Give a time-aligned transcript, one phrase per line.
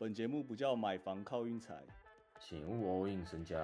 [0.00, 1.74] 本节目不叫买房靠运财，
[2.38, 3.58] 请勿 all in 身家。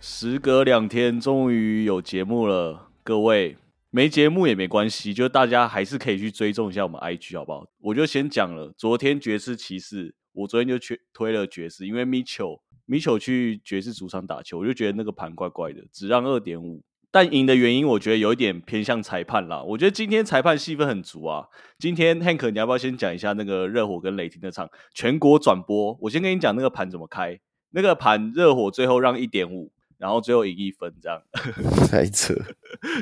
[0.00, 2.92] 时隔两天，终于有节目了。
[3.02, 3.56] 各位
[3.90, 7.66] 没节目也没关系，就大家还是可以去追踪一下我们 IG 好不好？
[7.80, 16.80] 我就先讲了，昨天爵士骑士，我昨天就去推了爵士，因为 Mitchell Mitchell 去爵士主场打球，我就觉得那个盘怪怪的，只让二点五。
[17.12, 19.62] 但赢的原因，我觉得有一点偏向裁判啦。
[19.62, 21.44] 我觉得今天裁判戏份很足啊。
[21.78, 25.94] 今天 Hank，你要不要先讲一下那个热火跟雷霆的场全国转播？
[26.00, 27.38] 我先跟你讲那个盘怎么开。
[27.72, 31.20] 那个盘热火最后让一点五，然后最后赢一分，这样
[31.90, 32.34] 太扯，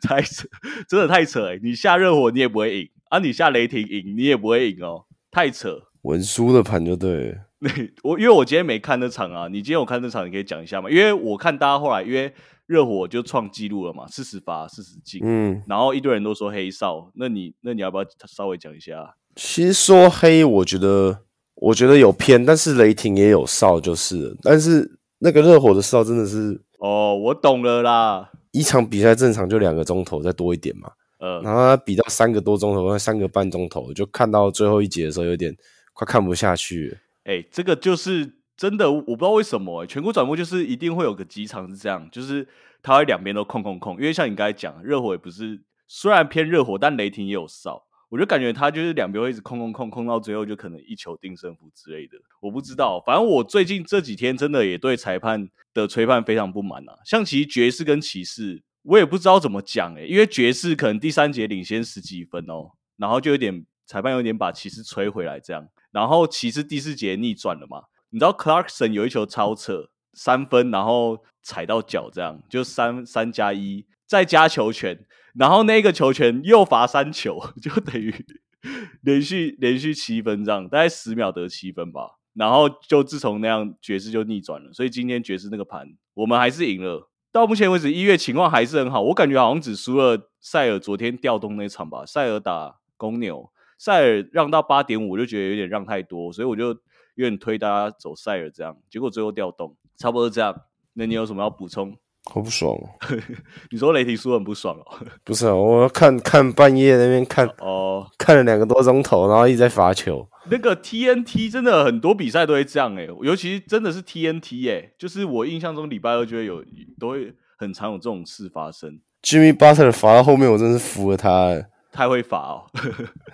[0.00, 0.46] 太扯，
[0.88, 1.58] 真的太扯哎！
[1.60, 5.82] 你下热火你也不会赢啊，你下雷霆赢你也不会赢哦，太扯。
[6.02, 7.36] 文书的盘就对。
[8.04, 10.88] 我因为我今天没看那场啊，你今天有看那场，你可以讲一下吗？
[10.88, 12.32] 因为我看大家后来因为。
[12.66, 19.14] 热火就创纪录了嘛，四十发四十进，嗯，然后一堆人都说黑哨，那你那你要不要稍微讲一下？
[19.36, 21.20] 其实说黑，我觉得
[21.54, 35.56] 我觉得有偏，但是雷霆也有哨，就是，但是那个热火的哨真的是，哦，我懂了啦，一场比赛正常就两个钟头，再多一点嘛，呃，然后他比到三个多钟头，三个半钟头，就看到最后一节的时候有点
[35.92, 38.35] 快看不下去，哎，这个就是。
[38.56, 42.46] 真的，我不知道为什么全国转播就是一定会有个几场是这样，就是
[42.82, 43.96] 他会两边都控控控。
[43.96, 52.16] 因为像你刚才讲，热火也不是虽然偏热火，但雷霆也有哨，我就感觉他就是两边会一直控控控控到最后就可能一球定胜负之类的。
[52.40, 56.94] 我不知道，反正我最近这几天真的也对裁判的吹判非常不满啊。
[57.04, 67.82] 像其实爵士跟骑士，我也不知道怎么讲诶，因为爵士可能第三节领先十几分哦，然后就有点裁判有点把骑士吹回来这样，然后骑士第四节逆转了嘛。
[68.10, 75.04] 你知道 Clarkson 有一球超扯三分，然后踩到脚，这样就三三加一，再加球权，
[75.34, 78.14] 然后那个球权又罚三球，就等于
[79.02, 82.12] 连续连续七分这样，大概十秒得七分吧。
[82.32, 84.72] 然后就自从那样，爵士就逆转了。
[84.72, 87.10] 所以今天爵士那个盘，我们还是赢了。
[87.32, 89.02] 到目前为止，一月情况还是很好。
[89.02, 96.74] 我感觉好像只输了塞尔昨天调动那场吧，塞尔打公牛，塞尔让到八点五，我就觉得有点让太多，所以我就。
[97.16, 100.54] 有点推大家走塞尔这样，结果最后调动，差不多这样。
[100.94, 101.94] 那你有什么要补充？
[102.28, 102.72] 好不爽！
[102.74, 102.88] 哦
[103.70, 104.98] 你说雷霆输很不爽哦？
[105.22, 110.28] 不是啊，我看看半夜那边看哦，看了两个多钟头，然后一直在罚球。
[110.50, 116.64] 那个 TNT 真的很多比赛都会这样哎，尤其真的是 TNT 哎，就是我印象中礼拜二就会有，
[116.98, 118.98] 都会很常有这种事发生。
[119.22, 121.62] Jimmy Butler 罚到后面，我真是服了他，
[121.92, 122.64] 太会罚哦，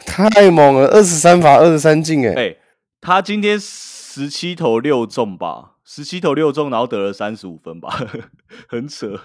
[0.04, 2.56] 太猛了，二十三罚二十三进哎。
[3.02, 7.90] 他今天十七投六中吧，十七投六中，然后得了三十五分吧，
[8.68, 9.18] 很扯。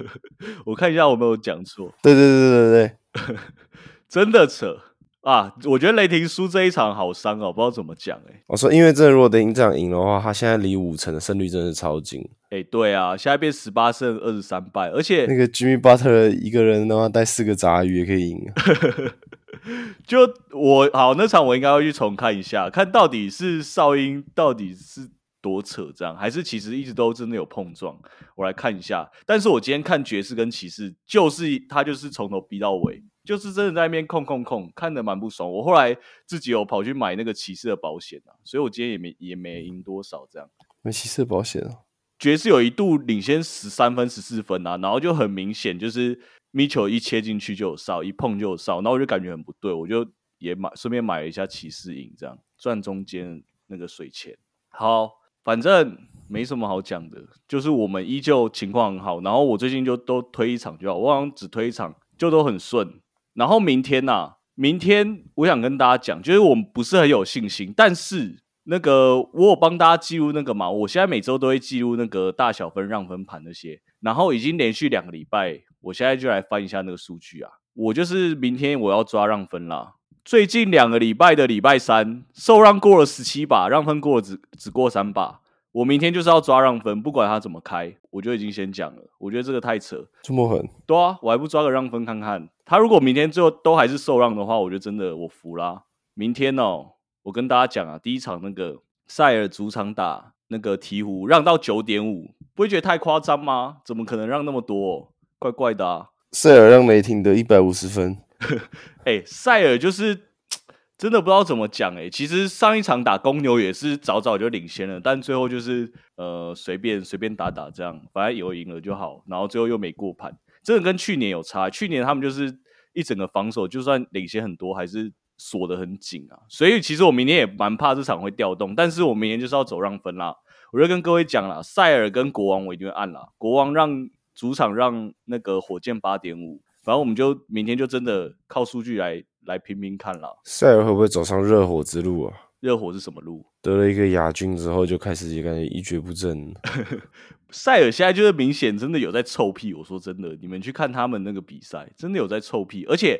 [0.65, 1.93] 我看一下我没有讲错。
[2.01, 3.37] 对对对对对对，
[4.09, 4.75] 真的扯
[5.21, 5.53] 啊！
[5.65, 8.41] 我觉得雷霆输这一场好伤哦，不知道怎么讲哎。
[8.47, 12.27] 我说，因为这如果雷霆这样赢的话，他现在离五成的胜率真的是超近。
[12.49, 18.41] 哎，对啊，现在变十八胜二十三败，而且那个 Jimmy Butler 一个人的话带四个杂鱼也可以赢。
[20.05, 25.09] 就我好那场，我应该会去重看一下，看到底是哨音到底是
[25.41, 27.99] 多扯，这样还是其实一直都真的有碰撞。
[28.35, 35.51] 我来看一下，但是我今天看爵士跟骑士，就是他就是从头逼到尾，就是真的在那边控控控，看得蛮不爽。
[35.51, 35.95] 我后来
[36.25, 40.49] 自己有跑去买那个骑士的保险啊，所以我今天也没也没赢多少这样。
[40.81, 41.85] 买骑士保险啊？
[42.19, 46.19] 爵士有一度领先十三分、十四分啊，然后就很明显就是。
[46.51, 50.05] 米球一切进去就有哨，一碰就有哨，那我就感觉很不对，我就
[50.39, 54.35] 也买，顺便买了一下骑士赢，这样赚中间那个水钱。
[54.69, 55.11] 好，
[55.43, 55.97] 反正
[56.29, 59.21] 没什么好讲的，就是我们依旧情况很好。
[59.21, 63.01] 然后我最近就都推一场就好，我好像只推一场就都很顺。
[63.33, 75.61] 然后明天呐，明天我想跟大家讲，就是我们不是很有信心，但是那个我有帮大家记录那个嘛，我现在每周都会记录那个大小分让分盘那些，然后已经连续两个礼拜。
[75.87, 77.49] 我现在就来翻一下那个数据啊！
[77.73, 79.93] 我就是明天我要抓让分啦。
[80.25, 85.39] 最近两个礼拜的礼拜三受让过了十七把，让分过了只只过三把。
[85.71, 89.01] 我明天就是要抓让分，不管他怎么开，我就已经先讲了。
[89.19, 90.67] 我觉得这个太扯，这么狠？
[90.85, 92.49] 对啊，我还不抓个让分看看。
[92.65, 95.83] 他如果明天最后都还是受让的话，我就真的我服啦。
[96.15, 103.77] 明天哦，我跟大家讲啊，第一场那个塞尔主场打那个鹈鹕，让到九点五，不会觉得太夸张吗？
[103.85, 105.13] 怎么可能让那么多？
[105.39, 106.07] 怪怪的啊！
[106.31, 108.17] 塞尔让雷霆得一百五十分，
[109.05, 110.29] 哎，塞尔就是
[110.97, 112.09] 真的不知道怎么讲哎。
[112.09, 119.23] 其实上一场打公牛也是早早就领先了，但最后就是呃随便随便打打这样，反正有赢了就好。
[119.27, 120.35] 然后最后又没过盘。
[120.63, 121.69] 真的跟去年有差。
[121.69, 122.59] 去年他们就是
[122.93, 126.35] 一整个防守，就算领先很多，还是锁得很紧啊。
[126.49, 130.35] 所以其实我明年也蛮怕这场会调动，但是我明年就是要走让分啦。
[130.73, 140.39] 我就跟各位讲了，塞尔跟国王我一定会按了，国王让主场让那个火箭八点五，反正我们就明天就真的靠数据来来拼拼看了。
[140.43, 142.33] 塞尔会不会走上热火之路啊？
[142.59, 143.43] 热火是什么路？
[143.63, 146.53] 得了一个亚军之后，就开始也感觉一蹶不振。
[147.49, 149.73] 塞尔现在就是明显真的有在臭屁。
[149.73, 153.19] 我说真的，你们去看他们那个比赛，真的有在臭屁，而且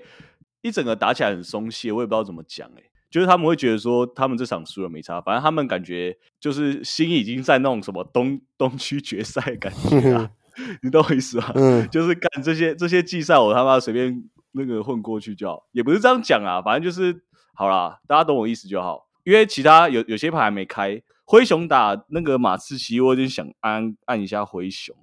[0.62, 1.92] 一整个打起来很松懈。
[1.92, 10.30] 我也不知道怎么讲，哎，就是他们会觉得说他们这场输了没差，反正他们感觉就是心已经在那种什么东东区决赛感觉，
[10.82, 11.52] 你懂我意思吗？
[11.56, 14.24] 嗯，就是干这些这些季赛，我他妈随便
[14.54, 17.22] 那个混过去就好，也不是这样讲啊，反正就是
[17.54, 19.08] 好啦，大家懂我意思就好。
[19.24, 24.96] 因为其他有有些牌还没开，灰熊打那个马刺，其实我有点想按按一下灰熊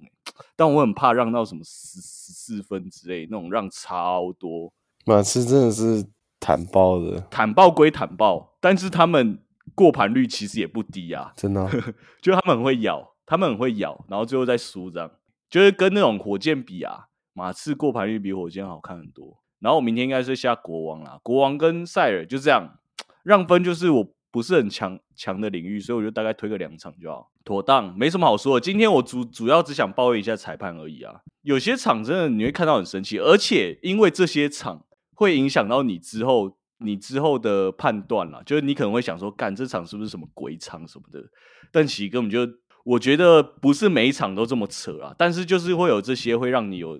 [0.55, 4.73] 但我很怕让到什么十十四分之类那种让超多。
[5.05, 6.03] 马刺真的是
[6.39, 9.39] 坦爆的，坦爆归坦爆，但是他们
[9.75, 11.69] 过盘率其实也不低啊，真的，
[12.19, 15.11] 就他们很会咬，他们很会咬，然后最后再输这样，
[15.49, 19.37] 就是跟那种火箭比啊，马刺过盘率比火箭好看很多。
[19.59, 22.79] 然后我明天应该是下国王啦，国王跟塞尔就这样
[23.23, 24.15] 让分，就是我。
[24.35, 28.61] 不是很强强的领域，所以我就大概推个两场就好，妥当，没什么好说的。
[28.61, 31.21] 今天我主主要只想抱怨一下裁判而已啊。
[31.43, 34.83] 有些场真的你会看到很生气，而且因为这些场
[35.13, 41.23] 会影响到你之后你之后的判断啦，就是你可能会想说，干这场是不是什么鬼场什么的？
[41.71, 42.45] 但其实根本就
[42.85, 46.99] 我觉得不是每一场都这么扯啊，但是就是会有这些会让你有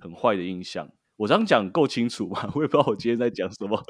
[0.00, 0.88] 很坏的印象。
[1.16, 2.50] 我这样讲够清楚吗？
[2.56, 3.80] 我也不知道我今天在讲什么。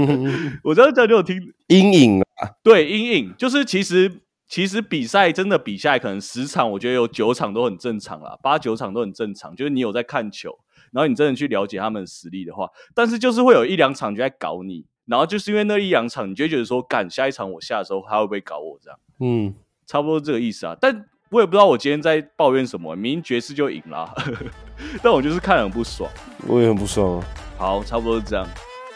[0.64, 1.36] 我这样讲你有听
[1.68, 2.56] 阴影啊？
[2.62, 9.54] 对，阴影就是其实其实比赛真的比赛可能十场，我觉得有九场都很正常啦，八九场都很正常。
[9.54, 10.58] 就是你有在看球，
[10.92, 18.98] 然后你真的去了解他们的实力的话，但是就是会有一两场就在搞你，然后就是因为那一两场，你就觉得说，干下一场我下的时候他会不会搞我这样？
[19.20, 19.54] 嗯，
[19.90, 20.76] 差不多这个意思啊。
[20.80, 24.08] 但我也不知道我今天在抱怨什么，明明爵士就赢了，
[25.02, 26.08] 但我就是看了很不爽。
[26.46, 27.24] 我也很不爽啊。
[27.58, 28.46] 好，差不多是这样。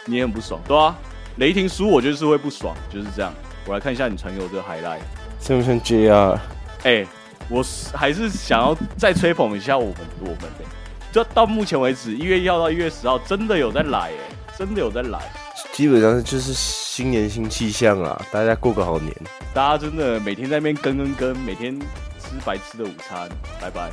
[0.07, 0.97] 你也很不爽，对啊。
[1.39, 3.33] 雷霆输，我就是会不爽，就是这样。
[3.67, 5.01] 我来看一下你传给我这个 highlight，
[5.41, 6.39] 像不像 JR？
[6.85, 7.05] 哎，
[7.49, 10.65] 我还是想要再吹捧一下我们我们的。
[11.11, 15.19] 就到目前为止，一月一号到一月十号，真的有在来，哎，真的有在来。
[15.75, 19.13] 基本上就是新年新气象啊，大家过个好年。
[19.53, 21.79] 大家真的每天在那边跟跟跟，每天。
[22.27, 23.29] 吃白吃的午餐，
[23.61, 23.93] 拜拜。